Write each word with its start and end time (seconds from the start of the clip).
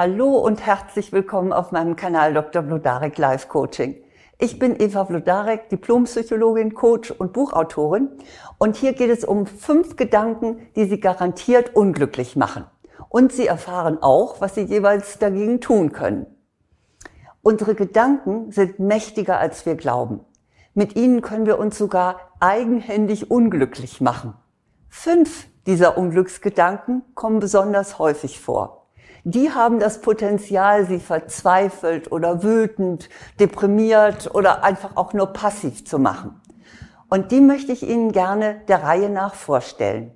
Hallo 0.00 0.38
und 0.38 0.64
herzlich 0.64 1.10
willkommen 1.10 1.52
auf 1.52 1.72
meinem 1.72 1.96
Kanal 1.96 2.32
Dr. 2.32 2.62
Blodarek 2.62 3.18
Life 3.18 3.48
Coaching. 3.48 3.96
Ich 4.38 4.60
bin 4.60 4.80
Eva 4.80 5.02
Blodarek, 5.02 5.70
Diplompsychologin, 5.70 6.74
Coach 6.74 7.10
und 7.10 7.32
Buchautorin. 7.32 8.08
Und 8.58 8.76
hier 8.76 8.92
geht 8.92 9.10
es 9.10 9.24
um 9.24 9.46
fünf 9.46 9.96
Gedanken, 9.96 10.60
die 10.76 10.84
Sie 10.84 11.00
garantiert 11.00 11.74
unglücklich 11.74 12.36
machen. 12.36 12.64
Und 13.08 13.32
Sie 13.32 13.48
erfahren 13.48 14.00
auch, 14.00 14.40
was 14.40 14.54
Sie 14.54 14.60
jeweils 14.60 15.18
dagegen 15.18 15.60
tun 15.60 15.90
können. 15.90 16.26
Unsere 17.42 17.74
Gedanken 17.74 18.52
sind 18.52 18.78
mächtiger, 18.78 19.40
als 19.40 19.66
wir 19.66 19.74
glauben. 19.74 20.20
Mit 20.74 20.94
ihnen 20.94 21.22
können 21.22 21.44
wir 21.44 21.58
uns 21.58 21.76
sogar 21.76 22.20
eigenhändig 22.38 23.32
unglücklich 23.32 24.00
machen. 24.00 24.34
Fünf 24.88 25.48
dieser 25.66 25.98
Unglücksgedanken 25.98 27.02
kommen 27.16 27.40
besonders 27.40 27.98
häufig 27.98 28.38
vor 28.38 28.77
die 29.30 29.50
haben 29.50 29.78
das 29.78 30.00
Potenzial, 30.00 30.86
sie 30.86 31.00
verzweifelt 31.00 32.10
oder 32.10 32.42
wütend, 32.42 33.10
deprimiert 33.38 34.34
oder 34.34 34.64
einfach 34.64 34.96
auch 34.96 35.12
nur 35.12 35.28
passiv 35.28 35.84
zu 35.84 35.98
machen. 35.98 36.40
Und 37.10 37.30
die 37.30 37.40
möchte 37.40 37.72
ich 37.72 37.82
Ihnen 37.82 38.12
gerne 38.12 38.60
der 38.68 38.82
Reihe 38.82 39.10
nach 39.10 39.34
vorstellen. 39.34 40.12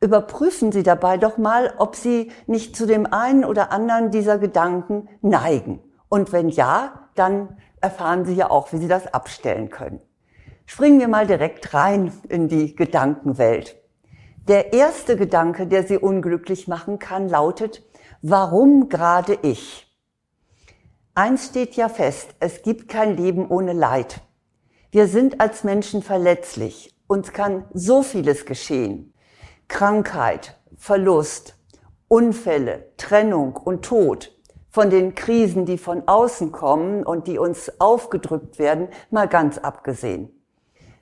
Überprüfen 0.00 0.72
Sie 0.72 0.82
dabei 0.82 1.18
doch 1.18 1.38
mal, 1.38 1.74
ob 1.78 1.96
Sie 1.96 2.30
nicht 2.46 2.76
zu 2.76 2.86
dem 2.86 3.12
einen 3.12 3.44
oder 3.44 3.72
anderen 3.72 4.10
dieser 4.10 4.38
Gedanken 4.38 5.08
neigen. 5.20 5.80
Und 6.08 6.32
wenn 6.32 6.48
ja, 6.48 7.08
dann 7.14 7.58
erfahren 7.80 8.24
Sie 8.24 8.34
ja 8.34 8.50
auch, 8.50 8.72
wie 8.72 8.78
Sie 8.78 8.88
das 8.88 9.12
abstellen 9.12 9.70
können. 9.70 10.00
Springen 10.66 11.00
wir 11.00 11.08
mal 11.08 11.26
direkt 11.26 11.74
rein 11.74 12.12
in 12.28 12.48
die 12.48 12.76
Gedankenwelt. 12.76 13.76
Der 14.46 14.72
erste 14.72 15.16
Gedanke, 15.16 15.66
der 15.66 15.82
Sie 15.82 15.98
unglücklich 15.98 16.68
machen 16.68 16.98
kann, 16.98 17.28
lautet, 17.28 17.82
Warum 18.22 18.88
gerade 18.88 19.38
ich? 19.42 19.86
Eins 21.14 21.46
steht 21.46 21.76
ja 21.76 21.88
fest, 21.88 22.30
es 22.40 22.62
gibt 22.62 22.88
kein 22.88 23.16
Leben 23.16 23.48
ohne 23.48 23.72
Leid. 23.72 24.22
Wir 24.90 25.06
sind 25.06 25.40
als 25.40 25.62
Menschen 25.62 26.02
verletzlich. 26.02 26.96
Uns 27.06 27.32
kann 27.32 27.66
so 27.74 28.02
vieles 28.02 28.44
geschehen. 28.44 29.14
Krankheit, 29.68 30.58
Verlust, 30.76 31.54
Unfälle, 32.08 32.90
Trennung 32.96 33.54
und 33.54 33.84
Tod. 33.84 34.36
Von 34.68 34.90
den 34.90 35.14
Krisen, 35.14 35.64
die 35.64 35.78
von 35.78 36.08
außen 36.08 36.50
kommen 36.50 37.04
und 37.04 37.28
die 37.28 37.38
uns 37.38 37.80
aufgedrückt 37.80 38.58
werden, 38.58 38.88
mal 39.12 39.28
ganz 39.28 39.58
abgesehen. 39.58 40.28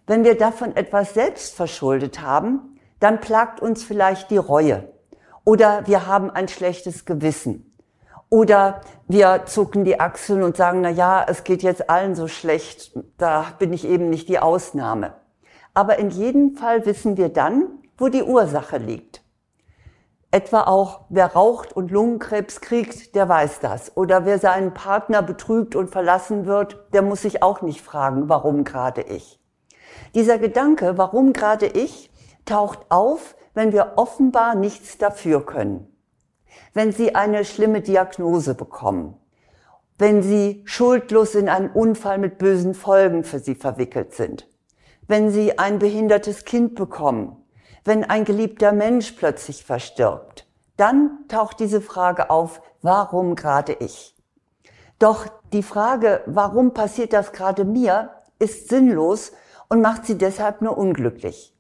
Wenn 0.06 0.23
wir 0.23 0.36
davon 0.36 0.77
etwas 0.77 1.14
selbst 1.14 1.55
verschuldet 1.55 2.20
haben, 2.20 2.78
dann 3.01 3.20
plagt 3.20 3.61
uns 3.61 3.84
vielleicht 3.84 4.30
die 4.30 4.36
Reue 4.36 4.92
oder 5.47 5.86
wir 5.86 6.08
haben 6.08 6.30
ein 6.30 6.48
schlechtes 6.48 7.05
Gewissen. 7.05 7.72
Oder 8.28 8.80
wir 9.06 9.42
zucken 9.47 9.84
die 9.84 10.00
Achseln 10.00 10.42
und 10.42 10.56
sagen, 10.56 10.80
na 10.80 10.91
ja, 10.91 11.25
es 11.27 11.44
geht 11.44 11.62
jetzt 11.62 11.89
allen 11.89 12.16
so 12.16 12.27
schlecht, 12.27 12.98
da 13.16 13.47
bin 13.61 13.72
ich 13.72 13.86
eben 13.86 14.11
nicht 14.11 14.28
die 14.28 14.41
Ausnahme. 14.41 15.14
Aber 15.72 16.00
in 16.00 16.11
jedem 16.11 16.56
Fall 16.56 16.84
wissen 16.84 17.17
wir 17.17 17.28
dann, 17.28 17.69
wo 17.97 18.08
die 18.08 18.24
Ursache 18.24 18.78
liegt. 18.78 19.22
Etwa 20.33 20.62
auch, 20.62 21.02
wer 21.11 21.33
raucht 21.34 21.72
und 21.72 21.92
Lungenkrebs 21.92 22.61
kriegt, 22.61 23.14
der 23.14 23.28
weiß 23.28 23.61
das. 23.61 23.97
Oder 23.97 24.24
wer 24.24 24.41
seinen 24.41 24.74
Partner 24.74 25.22
betrügt 25.22 25.77
und 25.77 25.91
verlassen 25.91 26.47
wird, 26.47 26.92
der 26.92 27.02
muss 27.02 27.22
sich 27.22 27.44
auch 27.44 27.62
nicht 27.62 27.80
fragen, 27.83 28.28
warum 28.28 28.64
gerade 28.64 29.02
ich. 29.02 29.39
Dieser 30.17 30.39
Gedanke, 30.39 30.98
warum 30.98 31.33
gerade 31.33 31.67
ich, 31.67 32.11
taucht 32.44 32.80
auf, 32.89 33.36
wenn 33.56 33.72
wir 33.72 33.94
offenbar 33.96 34.54
nichts 34.54 34.98
dafür 34.98 35.44
können. 35.44 35.90
Wenn 36.74 36.92
Sie 36.92 37.14
eine 37.14 37.46
schlimme 37.46 37.80
Diagnose 37.80 38.54
bekommen. 38.54 39.16
Wenn 39.96 40.22
Sie 40.22 40.62
schuldlos 40.66 41.34
in 41.34 41.48
einen 41.48 41.70
Unfall 41.70 42.18
mit 42.18 42.36
bösen 42.36 42.74
Folgen 42.74 43.24
für 43.24 43.38
Sie 43.38 43.54
verwickelt 43.54 44.12
sind. 44.12 44.46
Wenn 45.08 45.30
Sie 45.30 45.58
ein 45.58 45.78
behindertes 45.78 46.45
Kind 46.45 46.74
bekommen. 46.74 47.42
Wenn 47.83 48.05
ein 48.05 48.27
geliebter 48.27 48.72
Mensch 48.72 49.12
plötzlich 49.12 49.64
verstirbt. 49.64 50.46
Dann 50.77 51.24
taucht 51.28 51.58
diese 51.58 51.80
Frage 51.80 52.28
auf, 52.28 52.61
warum 52.83 53.36
gerade 53.36 53.72
ich? 53.72 54.14
Doch 54.98 55.28
die 55.55 55.62
Frage, 55.62 56.22
warum 56.27 56.74
passiert 56.74 57.14
das 57.14 57.33
gerade 57.33 57.64
mir, 57.64 58.11
ist 58.39 58.68
sinnlos 58.68 59.33
und 59.70 59.80
macht 59.80 60.05
sie 60.05 60.18
deshalb 60.18 60.61
nur 60.61 60.77
unglücklich. 60.77 61.55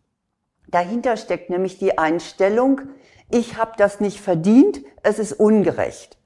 Dahinter 0.68 1.16
steckt 1.16 1.50
nämlich 1.50 1.78
die 1.78 1.98
Einstellung, 1.98 2.82
ich 3.30 3.56
habe 3.56 3.72
das 3.76 4.00
nicht 4.00 4.20
verdient, 4.20 4.80
es 5.02 5.18
ist 5.18 5.32
ungerecht. 5.32 6.18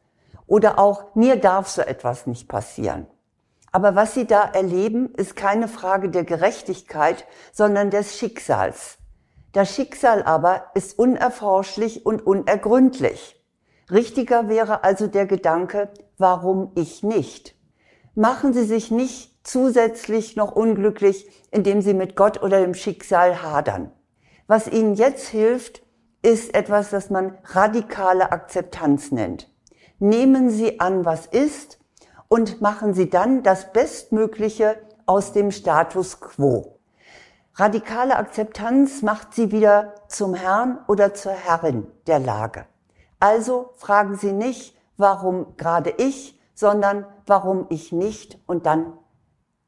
Oder 0.47 0.79
auch, 0.79 1.15
mir 1.15 1.37
darf 1.37 1.69
so 1.69 1.83
etwas 1.83 2.27
nicht 2.27 2.49
passieren. 2.49 3.07
Aber 3.73 3.95
was 3.95 4.15
Sie 4.15 4.27
da 4.27 4.43
erleben, 4.43 5.15
ist 5.15 5.37
keine 5.37 5.69
Frage 5.69 6.11
der 6.11 6.25
Gerechtigkeit, 6.25 7.25
sondern 7.53 7.91
des 7.91 8.19
Schicksals. 8.19 8.99
Das 9.53 9.75
Schicksal 9.75 10.23
aber 10.23 10.67
ist 10.75 10.99
unerforschlich 10.99 12.05
und 12.05 12.27
unergründlich. 12.27 13.41
Richtiger 13.91 14.49
wäre 14.49 14.85
also 14.85 15.07
der 15.07 15.27
Gedanke, 15.27 15.91
warum 16.19 16.73
ich 16.75 17.03
nicht? 17.03 17.57
Machen 18.15 18.53
Sie 18.53 18.65
sich 18.65 18.91
nicht 18.91 19.47
zusätzlich 19.47 20.37
noch 20.37 20.53
unglücklich, 20.53 21.29
indem 21.51 21.81
Sie 21.83 21.95
mit 21.95 22.17
Gott 22.17 22.43
oder 22.43 22.61
dem 22.61 22.75
Schicksal 22.75 23.43
hadern. 23.43 23.93
Was 24.51 24.67
ihnen 24.67 24.95
jetzt 24.97 25.29
hilft, 25.29 25.81
ist 26.23 26.57
etwas, 26.57 26.91
das 26.91 27.09
man 27.09 27.39
radikale 27.45 28.33
Akzeptanz 28.33 29.13
nennt. 29.13 29.49
Nehmen 30.01 30.51
Sie 30.51 30.81
an, 30.81 31.05
was 31.05 31.27
ist 31.27 31.79
und 32.27 32.61
machen 32.61 32.93
Sie 32.93 33.09
dann 33.09 33.45
das 33.45 33.73
Bestmögliche 33.73 34.77
aus 35.07 35.33
dem 35.33 35.53
Status 35.53 36.19
quo. 36.19 36.81
Radikale 37.55 38.17
Akzeptanz 38.17 39.03
macht 39.03 39.35
Sie 39.35 39.53
wieder 39.53 39.95
zum 40.09 40.35
Herrn 40.35 40.81
oder 40.89 41.15
zur 41.15 41.31
Herrin 41.31 41.87
der 42.09 42.19
Lage. 42.19 42.67
Also 43.21 43.71
fragen 43.77 44.17
Sie 44.17 44.33
nicht, 44.33 44.77
warum 44.97 45.57
gerade 45.59 45.91
ich, 45.91 46.41
sondern 46.55 47.07
warum 47.25 47.67
ich 47.69 47.93
nicht 47.93 48.41
und 48.49 48.67
dann 48.67 48.95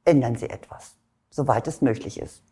ändern 0.05 0.35
Sie 0.35 0.51
etwas, 0.51 0.97
soweit 1.31 1.69
es 1.69 1.83
möglich 1.83 2.21
ist. 2.21 2.43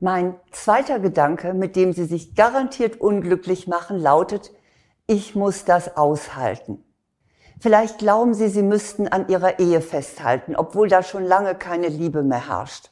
Mein 0.00 0.34
zweiter 0.50 0.98
Gedanke, 0.98 1.54
mit 1.54 1.76
dem 1.76 1.92
Sie 1.92 2.04
sich 2.04 2.34
garantiert 2.34 3.00
unglücklich 3.00 3.68
machen, 3.68 3.96
lautet, 3.96 4.52
ich 5.06 5.36
muss 5.36 5.64
das 5.64 5.96
aushalten. 5.96 6.84
Vielleicht 7.60 7.98
glauben 7.98 8.34
Sie, 8.34 8.48
Sie 8.48 8.62
müssten 8.62 9.06
an 9.06 9.28
Ihrer 9.28 9.60
Ehe 9.60 9.80
festhalten, 9.80 10.56
obwohl 10.56 10.88
da 10.88 11.02
schon 11.04 11.24
lange 11.24 11.54
keine 11.54 11.86
Liebe 11.86 12.24
mehr 12.24 12.48
herrscht. 12.48 12.90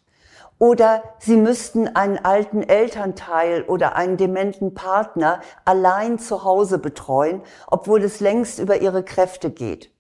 Oder 0.59 1.03
Sie 1.19 1.37
müssten 1.37 1.89
einen 1.89 2.25
alten 2.25 2.63
Elternteil 2.63 3.65
oder 3.65 3.97
einen 3.97 4.17
dementen 4.17 4.73
Partner 4.73 5.41
allein 5.65 6.21
zu 6.21 6.45
Hause 6.45 6.79
betreuen, 6.79 7.43
obwohl 7.67 8.05
es 8.05 8.21
längst 8.21 8.61
über 8.61 8.81
Ihre 8.81 9.03
Kräfte 9.03 9.51
geht. 9.51 9.91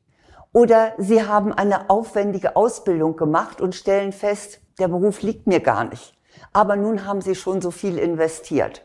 Oder 0.52 0.92
Sie 0.98 1.26
haben 1.26 1.52
eine 1.52 1.90
aufwendige 1.90 2.54
Ausbildung 2.54 3.16
gemacht 3.16 3.60
und 3.60 3.74
stellen 3.74 4.12
fest, 4.12 4.60
der 4.78 4.86
Beruf 4.86 5.22
liegt 5.22 5.48
mir 5.48 5.58
gar 5.58 5.84
nicht 5.84 6.16
aber 6.52 6.76
nun 6.76 7.06
haben 7.06 7.20
sie 7.20 7.34
schon 7.34 7.60
so 7.60 7.70
viel 7.70 7.98
investiert. 7.98 8.84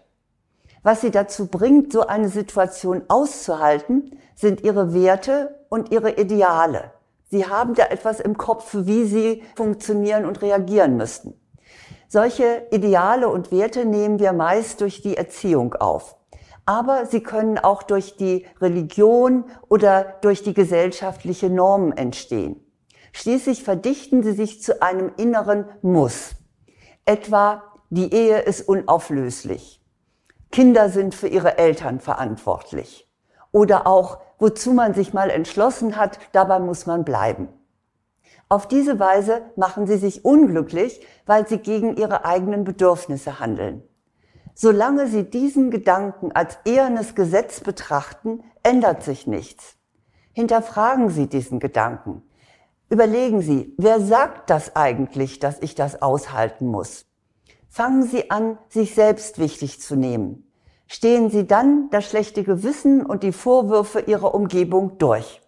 Was 0.84 1.02
sie 1.02 1.12
dazu 1.12 1.48
bringt, 1.48 1.92
so 1.92 2.08
eine 2.08 2.30
Situation 2.30 3.04
auszuhalten, 3.08 4.20
sind 4.36 4.62
ihre 4.62 4.94
Werte 4.94 5.60
und 5.70 5.92
ihre 5.92 6.12
Ideale. 6.12 6.92
Sie 7.30 7.46
haben 7.46 7.74
da 7.74 7.88
etwas 7.88 8.22
im 8.22 8.38
Kopf, 8.38 8.70
wie 8.72 9.04
sie 9.04 9.44
funktionieren 9.56 10.26
und 10.26 10.42
reagieren 10.42 10.96
müssten. 10.96 11.34
Solche 12.08 12.68
Ideale 12.72 13.28
und 13.28 13.52
Werte 13.52 13.84
nehmen 13.84 14.20
wir 14.20 14.32
meist 14.32 14.80
durch 14.80 15.02
die 15.02 15.18
Erziehung 15.18 15.74
auf. 15.74 16.16
Aber 16.66 17.06
sie 17.06 17.22
können 17.22 17.58
auch 17.58 17.84
durch 17.84 18.16
die 18.16 18.46
Religion 18.62 19.44
oder 19.68 20.16
durch 20.22 20.42
die 20.42 20.54
gesellschaftliche 20.54 21.50
Normen 21.50 21.92
entstehen. 21.92 22.64
Schließlich 23.12 23.64
verdichten 23.64 24.24
sie 24.24 24.34
sich 24.34 24.62
zu 24.62 24.82
einem 24.82 25.12
inneren 25.18 25.66
Muss. 25.82 26.37
Etwa, 27.08 27.64
die 27.90 28.14
Ehe 28.14 28.40
ist 28.40 28.68
unauflöslich. 28.68 29.82
Kinder 30.52 30.90
sind 30.90 31.16
für 31.16 31.30
ihre 31.30 31.58
Eltern 31.58 32.02
verantwortlich. 32.02 33.10
Oder 33.54 33.88
auch, 33.88 34.20
wozu 34.40 34.74
man 34.74 34.94
sich 34.94 35.14
mal 35.14 35.30
entschlossen 35.30 35.96
hat, 35.96 36.20
dabei 36.34 36.60
muss 36.60 36.86
man 36.86 37.06
bleiben. 37.06 37.48
Auf 38.50 38.68
diese 38.68 39.00
Weise 39.00 39.42
machen 39.56 39.88
sie 39.88 39.96
sich 39.96 40.26
unglücklich, 40.26 41.00
weil 41.26 41.48
sie 41.48 41.60
gegen 41.60 41.96
ihre 41.96 42.26
eigenen 42.26 42.66
Bedürfnisse 42.66 43.40
handeln. 43.40 43.84
Solange 44.54 45.08
sie 45.08 45.30
diesen 45.30 45.72
Gedanken 45.72 46.34
als 46.34 46.60
ehernes 46.66 47.16
Gesetz 47.16 47.62
betrachten, 47.62 48.44
ändert 48.64 49.02
sich 49.04 49.28
nichts. 49.28 49.78
Hinterfragen 50.34 51.10
Sie 51.10 51.28
diesen 51.28 51.62
Gedanken. 51.62 52.22
Überlegen 52.90 53.42
Sie, 53.42 53.74
wer 53.78 54.00
sagt 54.00 54.50
das 54.50 54.76
eigentlich, 54.76 55.40
dass 55.40 55.62
ich 55.62 55.76
das 55.76 56.02
aushalten 56.02 56.68
muss? 56.68 57.06
Fangen 57.70 58.04
Sie 58.04 58.32
an, 58.32 58.58
sich 58.70 58.96
selbst 58.96 59.40
wichtig 59.40 59.82
zu 59.82 59.96
nehmen. 59.96 60.44
stehen 60.88 61.30
Sie 61.30 61.46
dann 61.46 61.90
das 61.92 62.06
schlechte 62.06 62.44
Gewissen 62.44 63.06
und 63.06 63.24
die 63.24 63.34
Vorwürfe 63.34 64.00
Ihrer 64.00 64.34
Umgebung 64.34 64.98
durch. 64.98 65.42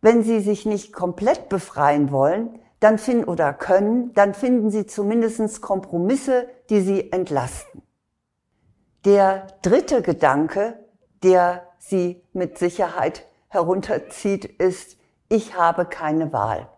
Wenn 0.00 0.22
Sie 0.22 0.40
sich 0.40 0.64
nicht 0.64 0.92
komplett 0.92 1.48
befreien 1.48 2.10
wollen, 2.12 2.58
dann 2.78 2.96
finden 2.96 3.24
oder 3.24 3.52
können, 3.52 4.14
dann 4.14 4.32
finden 4.32 4.70
Sie 4.70 4.86
zumindest 4.86 5.60
Kompromisse, 5.60 6.48
die 6.70 6.80
Sie 6.80 7.12
entlasten. 7.12 7.82
Der 9.04 9.48
dritte 9.62 10.02
Gedanke, 10.02 10.78
der 11.22 11.66
Sie 11.78 12.22
mit 12.32 12.56
Sicherheit 12.58 13.26
herunterzieht, 13.48 14.44
ist, 14.44 14.96
ich 15.30 15.56
habe 15.56 15.84
keine 15.86 16.32
Wahl. 16.32 16.68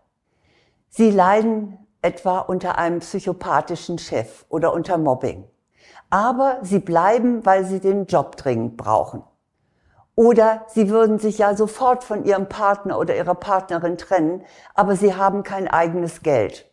Sie 0.87 1.09
leiden 1.09 1.79
etwa 2.03 2.37
unter 2.37 2.77
einem 2.77 2.99
psychopathischen 2.99 3.97
Chef 3.97 4.45
oder 4.47 4.73
unter 4.73 4.99
Mobbing. 4.99 5.45
Aber 6.11 6.59
sie 6.61 6.77
bleiben, 6.77 7.43
weil 7.47 7.65
sie 7.65 7.79
den 7.79 8.05
Job 8.05 8.37
dringend 8.37 8.77
brauchen. 8.77 9.23
Oder 10.15 10.65
sie 10.67 10.91
würden 10.91 11.17
sich 11.17 11.39
ja 11.39 11.55
sofort 11.55 12.03
von 12.03 12.25
ihrem 12.25 12.47
Partner 12.47 12.99
oder 12.99 13.15
ihrer 13.15 13.33
Partnerin 13.33 13.97
trennen, 13.97 14.43
aber 14.75 14.95
sie 14.95 15.15
haben 15.15 15.41
kein 15.41 15.67
eigenes 15.67 16.21
Geld. 16.21 16.69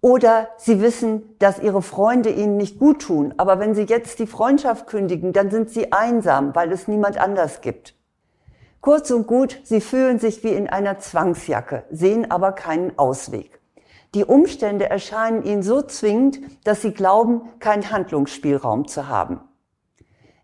Oder 0.00 0.50
sie 0.58 0.80
wissen, 0.80 1.36
dass 1.40 1.58
ihre 1.58 1.82
Freunde 1.82 2.30
ihnen 2.30 2.56
nicht 2.56 2.78
gut 2.78 3.02
tun, 3.02 3.34
aber 3.36 3.58
wenn 3.58 3.74
sie 3.74 3.82
jetzt 3.82 4.20
die 4.20 4.28
Freundschaft 4.28 4.86
kündigen, 4.86 5.32
dann 5.32 5.50
sind 5.50 5.70
sie 5.70 5.92
einsam, 5.92 6.54
weil 6.54 6.70
es 6.70 6.86
niemand 6.86 7.18
anders 7.18 7.62
gibt. 7.62 7.96
Kurz 8.84 9.10
und 9.10 9.26
gut, 9.26 9.62
sie 9.64 9.80
fühlen 9.80 10.18
sich 10.18 10.44
wie 10.44 10.52
in 10.52 10.68
einer 10.68 10.98
Zwangsjacke, 10.98 11.84
sehen 11.90 12.30
aber 12.30 12.52
keinen 12.52 12.98
Ausweg. 12.98 13.62
Die 14.12 14.26
Umstände 14.26 14.90
erscheinen 14.90 15.42
ihnen 15.42 15.62
so 15.62 15.80
zwingend, 15.80 16.38
dass 16.64 16.82
sie 16.82 16.92
glauben, 16.92 17.48
keinen 17.60 17.90
Handlungsspielraum 17.90 18.86
zu 18.86 19.08
haben. 19.08 19.40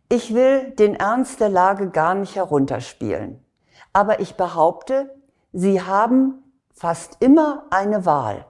Ich 0.09 0.33
will 0.33 0.71
den 0.71 0.95
Ernst 0.95 1.39
der 1.41 1.51
Lage 1.51 1.91
gar 1.91 2.15
nicht 2.15 2.35
herunterspielen. 2.35 3.45
Aber 3.93 4.21
ich 4.21 4.37
behaupte, 4.37 5.15
Sie 5.53 5.83
haben 5.83 6.43
fast 6.73 7.19
immer 7.21 7.67
eine 7.69 8.07
Wahl. 8.07 8.47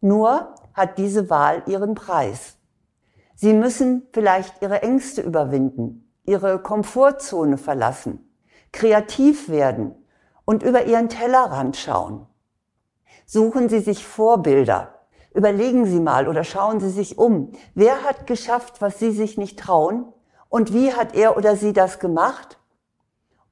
Nur 0.00 0.54
hat 0.74 0.96
diese 0.96 1.28
Wahl 1.28 1.64
ihren 1.66 1.96
Preis. 1.96 2.56
Sie 3.34 3.52
müssen 3.52 4.06
vielleicht 4.12 4.62
Ihre 4.62 4.82
Ängste 4.82 5.22
überwinden, 5.22 6.08
Ihre 6.24 6.62
Komfortzone 6.62 7.58
verlassen 7.58 8.23
kreativ 8.74 9.48
werden 9.48 9.94
und 10.44 10.62
über 10.62 10.84
ihren 10.84 11.08
Tellerrand 11.08 11.76
schauen. 11.76 12.26
Suchen 13.24 13.70
Sie 13.70 13.80
sich 13.80 14.04
Vorbilder. 14.04 14.90
Überlegen 15.32 15.86
Sie 15.86 16.00
mal 16.00 16.28
oder 16.28 16.44
schauen 16.44 16.80
Sie 16.80 16.90
sich 16.90 17.16
um. 17.16 17.52
Wer 17.74 18.02
hat 18.04 18.26
geschafft, 18.26 18.82
was 18.82 18.98
Sie 18.98 19.10
sich 19.10 19.38
nicht 19.38 19.58
trauen? 19.58 20.12
Und 20.48 20.74
wie 20.74 20.92
hat 20.92 21.14
er 21.14 21.36
oder 21.36 21.56
sie 21.56 21.72
das 21.72 21.98
gemacht? 21.98 22.58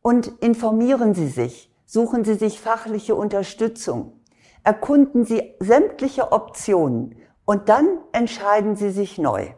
Und 0.03 0.29
informieren 0.41 1.15
Sie 1.15 1.29
sich. 1.29 1.73
Suchen 1.87 2.25
Sie 2.25 2.35
sich 2.35 2.61
fachliche 2.61 3.15
Unterstützung. 3.15 4.21
Erkunden 4.63 5.25
Sie 5.25 5.55
sämtliche 5.59 6.31
Optionen 6.31 7.17
und 7.45 7.69
dann 7.69 7.99
entscheiden 8.13 8.77
Sie 8.77 8.91
sich 8.91 9.19
neu. 9.19 9.49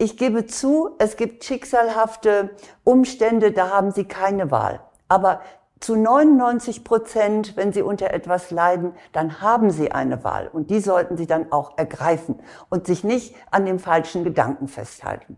Ich 0.00 0.16
gebe 0.16 0.46
zu, 0.46 0.90
es 0.98 1.16
gibt 1.16 1.42
schicksalhafte 1.42 2.50
Umstände, 2.84 3.50
da 3.50 3.70
haben 3.70 3.90
Sie 3.90 4.04
keine 4.04 4.52
Wahl. 4.52 4.80
Aber 5.08 5.40
zu 5.80 5.96
99 5.96 6.84
Prozent, 6.84 7.56
wenn 7.56 7.72
Sie 7.72 7.82
unter 7.82 8.12
etwas 8.12 8.52
leiden, 8.52 8.94
dann 9.12 9.40
haben 9.40 9.70
Sie 9.70 9.90
eine 9.90 10.22
Wahl. 10.22 10.48
Und 10.52 10.70
die 10.70 10.78
sollten 10.78 11.16
Sie 11.16 11.26
dann 11.26 11.50
auch 11.50 11.76
ergreifen 11.78 12.40
und 12.68 12.86
sich 12.86 13.02
nicht 13.02 13.34
an 13.50 13.66
dem 13.66 13.80
falschen 13.80 14.22
Gedanken 14.22 14.68
festhalten. 14.68 15.36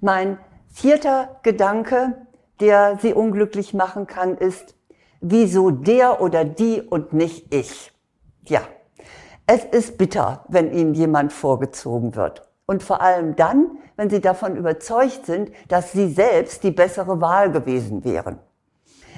Mein 0.00 0.38
vierter 0.68 1.38
Gedanke, 1.44 2.26
der 2.58 2.98
Sie 3.00 3.14
unglücklich 3.14 3.72
machen 3.72 4.08
kann, 4.08 4.36
ist, 4.36 4.74
wieso 5.20 5.70
der 5.70 6.20
oder 6.20 6.44
die 6.44 6.82
und 6.82 7.12
nicht 7.12 7.54
ich? 7.54 7.92
Ja, 8.46 8.62
es 9.46 9.64
ist 9.64 9.96
bitter, 9.96 10.44
wenn 10.48 10.72
Ihnen 10.72 10.94
jemand 10.94 11.32
vorgezogen 11.32 12.16
wird. 12.16 12.49
Und 12.70 12.84
vor 12.84 13.00
allem 13.00 13.34
dann, 13.34 13.78
wenn 13.96 14.10
sie 14.10 14.20
davon 14.20 14.54
überzeugt 14.54 15.26
sind, 15.26 15.50
dass 15.66 15.90
sie 15.90 16.08
selbst 16.08 16.62
die 16.62 16.70
bessere 16.70 17.20
Wahl 17.20 17.50
gewesen 17.50 18.04
wären. 18.04 18.38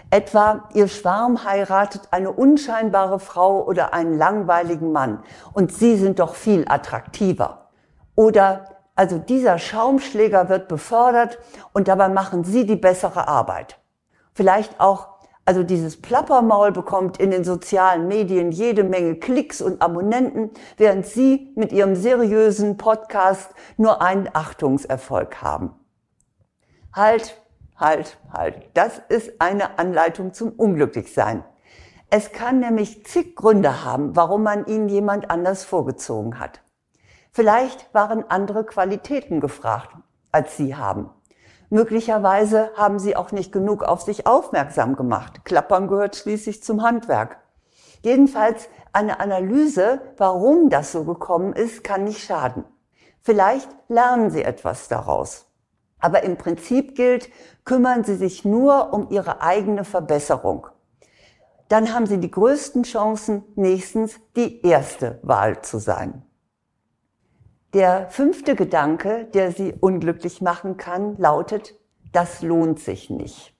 Etwa, 0.08 0.70
ihr 0.72 0.88
Schwarm 0.88 1.44
heiratet 1.44 2.00
eine 2.12 2.32
unscheinbare 2.32 3.20
Frau 3.20 3.62
oder 3.62 3.92
einen 3.92 4.16
langweiligen 4.16 4.90
Mann 4.90 5.22
und 5.52 5.70
sie 5.70 5.96
sind 5.96 6.18
doch 6.18 6.34
viel 6.34 6.64
attraktiver. 6.66 7.68
Oder, 8.14 8.70
also 8.94 9.18
dieser 9.18 9.58
Schaumschläger 9.58 10.48
wird 10.48 10.68
befördert 10.68 11.38
und 11.74 11.88
dabei 11.88 12.08
machen 12.08 12.44
sie 12.44 12.64
die 12.64 12.76
bessere 12.76 13.28
Arbeit. 13.28 13.78
Vielleicht 14.32 14.80
auch 14.80 15.08
also 15.44 15.64
dieses 15.64 16.00
Plappermaul 16.00 16.70
bekommt 16.70 17.18
in 17.18 17.30
den 17.30 17.42
sozialen 17.42 18.06
Medien 18.06 18.52
jede 18.52 18.84
Menge 18.84 19.16
Klicks 19.16 19.60
und 19.60 19.82
Abonnenten, 19.82 20.50
während 20.76 21.06
Sie 21.06 21.52
mit 21.56 21.72
Ihrem 21.72 21.96
seriösen 21.96 22.76
Podcast 22.76 23.52
nur 23.76 24.02
einen 24.02 24.28
Achtungserfolg 24.32 25.42
haben. 25.42 25.74
Halt, 26.92 27.40
halt, 27.76 28.18
halt. 28.32 28.70
Das 28.74 29.00
ist 29.08 29.40
eine 29.40 29.78
Anleitung 29.78 30.32
zum 30.32 30.50
Unglücklichsein. 30.50 31.44
Es 32.08 32.30
kann 32.30 32.60
nämlich 32.60 33.06
zig 33.06 33.34
Gründe 33.34 33.84
haben, 33.84 34.14
warum 34.14 34.42
man 34.42 34.66
Ihnen 34.66 34.88
jemand 34.88 35.30
anders 35.30 35.64
vorgezogen 35.64 36.38
hat. 36.38 36.60
Vielleicht 37.32 37.92
waren 37.94 38.24
andere 38.28 38.64
Qualitäten 38.64 39.40
gefragt, 39.40 39.96
als 40.30 40.56
Sie 40.56 40.76
haben. 40.76 41.08
Möglicherweise 41.72 42.70
haben 42.76 42.98
sie 42.98 43.16
auch 43.16 43.32
nicht 43.32 43.50
genug 43.50 43.82
auf 43.82 44.02
sich 44.02 44.26
aufmerksam 44.26 44.94
gemacht. 44.94 45.46
Klappern 45.46 45.88
gehört 45.88 46.16
schließlich 46.16 46.62
zum 46.62 46.82
Handwerk. 46.82 47.38
Jedenfalls 48.02 48.68
eine 48.92 49.20
Analyse, 49.20 50.02
warum 50.18 50.68
das 50.68 50.92
so 50.92 51.04
gekommen 51.04 51.54
ist, 51.54 51.82
kann 51.82 52.04
nicht 52.04 52.22
schaden. 52.22 52.64
Vielleicht 53.22 53.70
lernen 53.88 54.28
Sie 54.28 54.42
etwas 54.42 54.88
daraus. 54.88 55.46
Aber 55.98 56.24
im 56.24 56.36
Prinzip 56.36 56.94
gilt, 56.94 57.30
kümmern 57.64 58.04
Sie 58.04 58.16
sich 58.16 58.44
nur 58.44 58.92
um 58.92 59.08
Ihre 59.08 59.40
eigene 59.40 59.84
Verbesserung. 59.84 60.66
Dann 61.68 61.94
haben 61.94 62.04
Sie 62.04 62.18
die 62.18 62.30
größten 62.30 62.82
Chancen, 62.82 63.44
nächstens 63.54 64.20
die 64.36 64.60
erste 64.60 65.20
Wahl 65.22 65.62
zu 65.62 65.78
sein. 65.78 66.22
Der 67.74 68.08
fünfte 68.10 68.54
Gedanke, 68.54 69.24
der 69.32 69.50
Sie 69.50 69.72
unglücklich 69.80 70.42
machen 70.42 70.76
kann, 70.76 71.16
lautet, 71.16 71.74
das 72.12 72.42
lohnt 72.42 72.78
sich 72.78 73.08
nicht. 73.08 73.54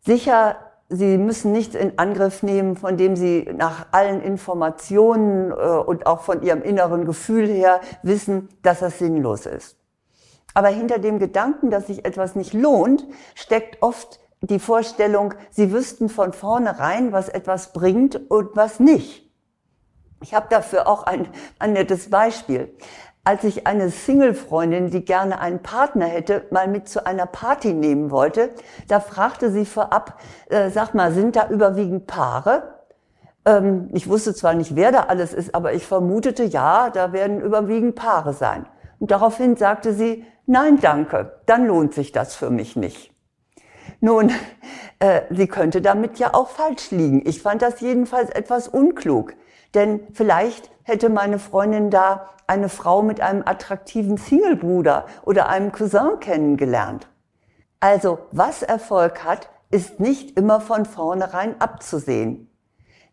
Sicher, 0.00 0.56
Sie 0.90 1.16
müssen 1.18 1.52
nichts 1.52 1.76
in 1.76 1.98
Angriff 1.98 2.42
nehmen, 2.42 2.76
von 2.76 2.96
dem 2.96 3.16
Sie 3.16 3.48
nach 3.56 3.86
allen 3.92 4.20
Informationen 4.20 5.52
äh, 5.52 5.54
und 5.54 6.06
auch 6.06 6.20
von 6.22 6.42
Ihrem 6.42 6.62
inneren 6.62 7.04
Gefühl 7.06 7.46
her 7.46 7.80
wissen, 8.02 8.48
dass 8.62 8.80
das 8.80 8.98
sinnlos 8.98 9.46
ist. 9.46 9.78
Aber 10.52 10.68
hinter 10.68 10.98
dem 10.98 11.20
Gedanken, 11.20 11.70
dass 11.70 11.86
sich 11.86 12.04
etwas 12.04 12.34
nicht 12.34 12.52
lohnt, 12.52 13.06
steckt 13.36 13.82
oft 13.82 14.18
die 14.42 14.58
Vorstellung, 14.58 15.34
Sie 15.50 15.72
wüssten 15.72 16.08
von 16.08 16.32
vornherein, 16.32 17.12
was 17.12 17.28
etwas 17.28 17.72
bringt 17.72 18.30
und 18.30 18.56
was 18.56 18.80
nicht. 18.80 19.29
Ich 20.22 20.34
habe 20.34 20.46
dafür 20.50 20.86
auch 20.86 21.04
ein, 21.04 21.28
ein 21.58 21.72
nettes 21.72 22.10
Beispiel. 22.10 22.74
Als 23.24 23.44
ich 23.44 23.66
eine 23.66 23.90
Single-Freundin, 23.90 24.90
die 24.90 25.04
gerne 25.04 25.40
einen 25.40 25.62
Partner 25.62 26.06
hätte, 26.06 26.46
mal 26.50 26.68
mit 26.68 26.88
zu 26.88 27.06
einer 27.06 27.26
Party 27.26 27.72
nehmen 27.72 28.10
wollte, 28.10 28.50
da 28.88 29.00
fragte 29.00 29.50
sie 29.50 29.64
vorab, 29.64 30.18
äh, 30.48 30.70
sag 30.70 30.94
mal, 30.94 31.12
sind 31.12 31.36
da 31.36 31.48
überwiegend 31.48 32.06
Paare? 32.06 32.80
Ähm, 33.44 33.88
ich 33.92 34.08
wusste 34.08 34.34
zwar 34.34 34.54
nicht, 34.54 34.76
wer 34.76 34.92
da 34.92 35.04
alles 35.04 35.32
ist, 35.32 35.54
aber 35.54 35.72
ich 35.72 35.86
vermutete, 35.86 36.44
ja, 36.44 36.90
da 36.90 37.12
werden 37.12 37.40
überwiegend 37.40 37.94
Paare 37.94 38.32
sein. 38.34 38.66
Und 38.98 39.10
daraufhin 39.10 39.56
sagte 39.56 39.94
sie, 39.94 40.26
nein, 40.46 40.78
danke, 40.80 41.40
dann 41.46 41.66
lohnt 41.66 41.94
sich 41.94 42.12
das 42.12 42.34
für 42.34 42.50
mich 42.50 42.76
nicht. 42.76 43.14
Nun, 44.00 44.30
äh, 44.98 45.22
sie 45.30 45.46
könnte 45.46 45.80
damit 45.82 46.18
ja 46.18 46.34
auch 46.34 46.48
falsch 46.48 46.90
liegen. 46.90 47.26
Ich 47.26 47.42
fand 47.42 47.62
das 47.62 47.80
jedenfalls 47.80 48.30
etwas 48.30 48.68
unklug. 48.68 49.34
Denn 49.74 50.00
vielleicht 50.12 50.70
hätte 50.82 51.08
meine 51.08 51.38
Freundin 51.38 51.90
da 51.90 52.30
eine 52.46 52.68
Frau 52.68 53.02
mit 53.02 53.20
einem 53.20 53.42
attraktiven 53.44 54.16
Singlebruder 54.16 55.06
oder 55.22 55.48
einem 55.48 55.70
Cousin 55.70 56.18
kennengelernt. 56.18 57.08
Also, 57.78 58.18
was 58.32 58.62
Erfolg 58.62 59.24
hat, 59.24 59.48
ist 59.70 60.00
nicht 60.00 60.36
immer 60.36 60.60
von 60.60 60.84
vornherein 60.84 61.60
abzusehen. 61.60 62.50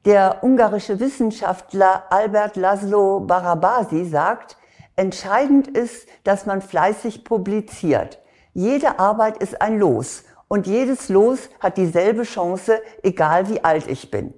Der 0.05 0.43
ungarische 0.43 0.99
Wissenschaftler 0.99 2.05
Albert 2.09 2.55
Laszlo 2.55 3.19
Barabasi 3.19 4.05
sagt, 4.05 4.57
entscheidend 4.95 5.67
ist, 5.67 6.07
dass 6.23 6.45
man 6.45 6.61
fleißig 6.61 7.23
publiziert. 7.23 8.19
Jede 8.53 8.99
Arbeit 8.99 9.37
ist 9.37 9.61
ein 9.61 9.77
Los 9.77 10.23
und 10.47 10.65
jedes 10.65 11.09
Los 11.09 11.49
hat 11.59 11.77
dieselbe 11.77 12.23
Chance, 12.23 12.81
egal 13.03 13.49
wie 13.49 13.63
alt 13.63 13.87
ich 13.87 14.09
bin. 14.09 14.33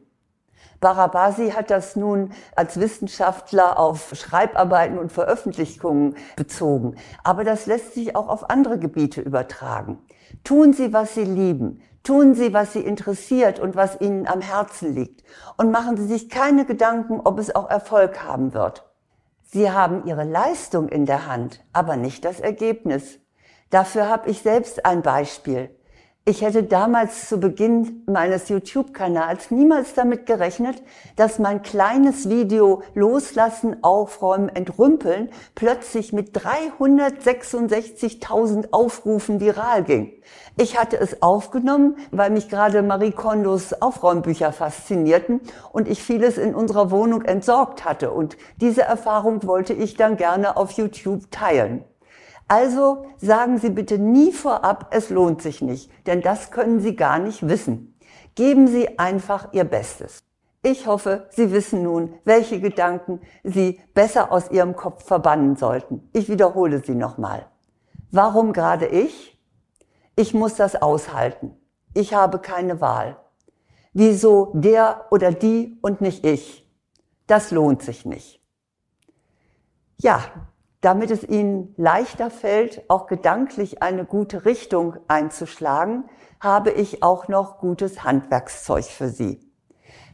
Barabasi 0.79 1.51
hat 1.51 1.71
das 1.71 1.95
nun 1.95 2.31
als 2.55 2.79
Wissenschaftler 2.79 3.77
auf 3.77 4.11
Schreibarbeiten 4.15 4.97
und 4.97 5.11
Veröffentlichungen 5.11 6.15
bezogen. 6.35 6.95
Aber 7.23 7.43
das 7.43 7.65
lässt 7.65 7.93
sich 7.93 8.15
auch 8.15 8.29
auf 8.29 8.49
andere 8.49 8.79
Gebiete 8.79 9.21
übertragen. 9.21 9.99
Tun 10.43 10.73
Sie, 10.73 10.93
was 10.93 11.15
Sie 11.15 11.25
lieben. 11.25 11.81
Tun 12.03 12.33
Sie, 12.33 12.53
was 12.53 12.73
Sie 12.73 12.79
interessiert 12.79 13.59
und 13.59 13.75
was 13.75 13.99
Ihnen 13.99 14.25
am 14.25 14.41
Herzen 14.41 14.95
liegt. 14.95 15.23
Und 15.57 15.71
machen 15.71 15.97
Sie 15.97 16.07
sich 16.07 16.29
keine 16.29 16.65
Gedanken, 16.65 17.19
ob 17.19 17.39
es 17.39 17.53
auch 17.53 17.69
Erfolg 17.69 18.23
haben 18.23 18.53
wird. 18.53 18.85
Sie 19.43 19.71
haben 19.71 20.05
Ihre 20.05 20.23
Leistung 20.23 20.87
in 20.89 21.05
der 21.05 21.27
Hand, 21.27 21.65
aber 21.73 21.97
nicht 21.97 22.23
das 22.23 22.39
Ergebnis. 22.39 23.19
Dafür 23.69 24.07
habe 24.07 24.29
ich 24.29 24.41
selbst 24.41 24.85
ein 24.85 25.01
Beispiel. 25.01 25.75
Ich 26.29 26.41
hätte 26.43 26.61
damals 26.61 27.27
zu 27.27 27.39
Beginn 27.39 28.03
meines 28.05 28.49
YouTube-Kanals 28.49 29.49
niemals 29.49 29.95
damit 29.95 30.27
gerechnet, 30.27 30.83
dass 31.15 31.39
mein 31.39 31.63
kleines 31.63 32.29
Video 32.29 32.83
Loslassen, 32.93 33.83
Aufräumen, 33.83 34.47
Entrümpeln 34.47 35.31
plötzlich 35.55 36.13
mit 36.13 36.37
366.000 36.37 38.67
Aufrufen 38.69 39.39
viral 39.39 39.83
ging. 39.83 40.13
Ich 40.55 40.79
hatte 40.79 40.99
es 40.99 41.23
aufgenommen, 41.23 41.97
weil 42.11 42.29
mich 42.29 42.47
gerade 42.47 42.83
Marie 42.83 43.11
Kondos 43.11 43.73
Aufräumbücher 43.81 44.51
faszinierten 44.51 45.41
und 45.71 45.87
ich 45.87 46.03
vieles 46.03 46.37
in 46.37 46.53
unserer 46.53 46.91
Wohnung 46.91 47.23
entsorgt 47.23 47.85
hatte. 47.85 48.11
Und 48.11 48.37
diese 48.57 48.83
Erfahrung 48.83 49.47
wollte 49.47 49.73
ich 49.73 49.95
dann 49.95 50.15
gerne 50.15 50.57
auf 50.57 50.73
YouTube 50.73 51.31
teilen. 51.31 51.85
Also 52.49 53.05
sagen 53.19 53.59
Sie 53.59 53.69
bitte 53.69 53.99
nie 53.99 54.33
vorab, 54.33 54.87
es 54.89 55.11
lohnt 55.11 55.41
sich 55.41 55.61
nicht, 55.61 55.91
denn 56.07 56.21
das 56.21 56.49
können 56.49 56.81
Sie 56.81 56.95
gar 56.95 57.19
nicht 57.19 57.47
wissen. 57.47 57.95
Geben 58.33 58.67
Sie 58.67 58.97
einfach 58.97 59.53
Ihr 59.53 59.65
Bestes. 59.65 60.23
Ich 60.63 60.87
hoffe, 60.87 61.29
Sie 61.29 61.51
wissen 61.51 61.83
nun, 61.83 62.15
welche 62.25 62.59
Gedanken 62.59 63.21
Sie 63.43 63.79
besser 63.93 64.31
aus 64.31 64.49
Ihrem 64.49 64.75
Kopf 64.75 65.05
verbannen 65.05 65.57
sollten. 65.57 66.09
Ich 66.11 66.27
wiederhole 66.27 66.83
sie 66.83 66.95
nochmal. 66.95 67.45
Warum 68.11 68.51
gerade 68.51 68.87
ich? 68.87 69.39
Ich 70.15 70.33
muss 70.33 70.55
das 70.55 70.75
aushalten. 70.75 71.55
Ich 71.93 72.15
habe 72.15 72.39
keine 72.39 72.81
Wahl. 72.81 73.17
Wieso 73.93 74.51
der 74.55 75.05
oder 75.11 75.31
die 75.31 75.77
und 75.83 76.01
nicht 76.01 76.25
ich? 76.25 76.67
Das 77.27 77.51
lohnt 77.51 77.83
sich 77.83 78.05
nicht. 78.05 78.41
Ja, 79.97 80.23
damit 80.81 81.11
es 81.11 81.23
Ihnen 81.23 81.73
leichter 81.77 82.29
fällt, 82.29 82.89
auch 82.89 83.07
gedanklich 83.07 83.81
eine 83.81 84.05
gute 84.05 84.45
Richtung 84.45 84.97
einzuschlagen, 85.07 86.05
habe 86.39 86.71
ich 86.71 87.03
auch 87.03 87.27
noch 87.27 87.59
gutes 87.59 88.03
Handwerkszeug 88.03 88.85
für 88.85 89.09
Sie. 89.09 89.39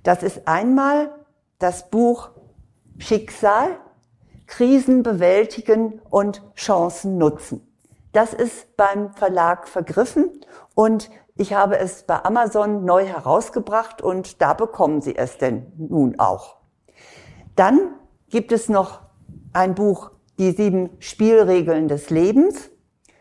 Das 0.03 0.23
ist 0.23 0.47
einmal 0.47 1.11
das 1.59 1.89
Buch 1.89 2.31
Schicksal, 2.97 3.77
Krisen 4.47 5.03
bewältigen 5.03 6.01
und 6.09 6.41
Chancen 6.55 7.17
nutzen. 7.17 7.67
Das 8.11 8.33
ist 8.33 8.77
beim 8.77 9.11
Verlag 9.13 9.67
vergriffen 9.67 10.31
und 10.73 11.09
ich 11.35 11.53
habe 11.53 11.77
es 11.77 12.03
bei 12.03 12.23
Amazon 12.23 12.85
neu 12.85 13.05
herausgebracht 13.05 14.01
und 14.01 14.41
da 14.41 14.53
bekommen 14.53 15.01
Sie 15.01 15.15
es 15.15 15.37
denn 15.37 15.73
nun 15.77 16.17
auch. 16.19 16.55
Dann 17.55 17.95
gibt 18.29 18.51
es 18.51 18.69
noch 18.69 19.01
ein 19.51 19.75
Buch 19.75 20.11
die 20.37 20.51
sieben 20.51 20.89
Spielregeln 20.99 21.87
des 21.87 22.09
Lebens 22.09 22.69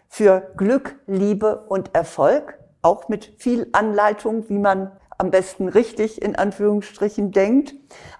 für 0.09 0.53
Glück, 0.57 0.97
Liebe 1.07 1.65
und 1.69 1.95
Erfolg, 1.95 2.59
auch 2.83 3.09
mit 3.09 3.35
viel 3.39 3.69
Anleitung, 3.73 4.49
wie 4.49 4.59
man 4.59 4.93
am 5.19 5.31
besten 5.31 5.69
richtig 5.69 6.21
in 6.21 6.37
Anführungsstrichen 6.37 7.33
denkt. 7.33 7.75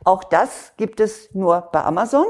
Auch 0.05 0.25
das 0.25 0.73
gibt 0.77 1.01
es 1.01 1.35
nur 1.35 1.69
bei 1.73 1.83
Amazon. 1.83 2.27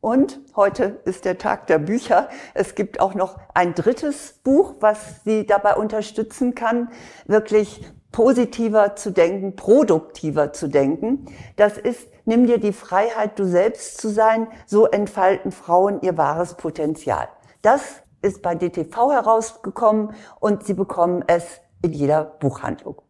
Und 0.00 0.40
heute 0.54 1.00
ist 1.04 1.24
der 1.24 1.38
Tag 1.38 1.66
der 1.66 1.78
Bücher. 1.78 2.28
Es 2.54 2.74
gibt 2.74 3.00
auch 3.00 3.14
noch 3.14 3.38
ein 3.54 3.74
drittes 3.74 4.40
Buch, 4.44 4.74
was 4.80 5.24
Sie 5.24 5.46
dabei 5.46 5.74
unterstützen 5.74 6.54
kann, 6.54 6.90
wirklich 7.26 7.82
positiver 8.16 8.96
zu 8.96 9.10
denken, 9.12 9.56
produktiver 9.56 10.54
zu 10.54 10.68
denken. 10.68 11.26
Das 11.56 11.76
ist, 11.76 12.08
nimm 12.24 12.46
dir 12.46 12.56
die 12.56 12.72
Freiheit, 12.72 13.38
du 13.38 13.44
selbst 13.44 14.00
zu 14.00 14.08
sein, 14.08 14.46
so 14.64 14.86
entfalten 14.86 15.52
Frauen 15.52 16.00
ihr 16.00 16.16
wahres 16.16 16.54
Potenzial. 16.54 17.28
Das 17.60 17.82
ist 18.22 18.40
bei 18.40 18.54
DTV 18.54 19.12
herausgekommen 19.12 20.14
und 20.40 20.64
Sie 20.64 20.72
bekommen 20.72 21.24
es 21.26 21.60
in 21.82 21.92
jeder 21.92 22.24
Buchhandlung. 22.24 23.02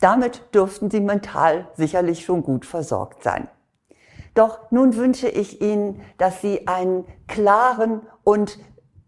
Damit 0.00 0.42
dürften 0.52 0.90
Sie 0.90 1.00
mental 1.00 1.68
sicherlich 1.76 2.24
schon 2.24 2.42
gut 2.42 2.66
versorgt 2.66 3.22
sein. 3.22 3.48
Doch 4.34 4.68
nun 4.72 4.96
wünsche 4.96 5.28
ich 5.28 5.60
Ihnen, 5.60 6.00
dass 6.18 6.40
Sie 6.40 6.66
einen 6.66 7.04
klaren 7.28 8.00
und 8.24 8.58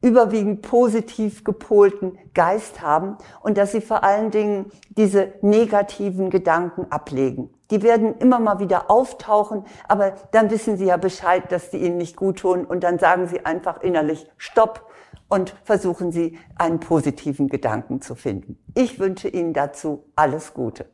überwiegend 0.07 0.63
positiv 0.63 1.43
gepolten 1.43 2.17
Geist 2.33 2.81
haben 2.81 3.17
und 3.43 3.59
dass 3.59 3.73
sie 3.73 3.81
vor 3.81 4.05
allen 4.05 4.31
Dingen 4.31 4.67
diese 4.97 5.33
negativen 5.43 6.31
Gedanken 6.31 6.87
ablegen. 6.91 7.51
Die 7.73 7.83
werden 7.83 8.15
immer 8.19 8.39
mal 8.39 8.61
wieder 8.61 8.89
auftauchen, 8.89 9.65
aber 9.89 10.15
dann 10.31 10.51
wissen 10.51 10.77
sie 10.77 10.87
ja 10.87 10.97
Bescheid, 10.97 11.51
dass 11.51 11.71
die 11.71 11.79
ihnen 11.79 11.97
nicht 11.97 12.15
gut 12.15 12.39
tun 12.39 12.65
und 12.65 12.85
dann 12.85 13.01
sagen 13.01 13.27
sie 13.27 13.45
einfach 13.45 13.83
innerlich 13.83 14.31
Stopp 14.37 14.89
und 15.29 15.55
versuchen 15.65 16.13
sie 16.13 16.39
einen 16.55 16.79
positiven 16.79 17.49
Gedanken 17.49 18.01
zu 18.01 18.15
finden. 18.15 18.59
Ich 18.75 19.01
wünsche 19.01 19.27
Ihnen 19.27 19.53
dazu 19.53 20.05
alles 20.15 20.55
Gute. 20.55 20.87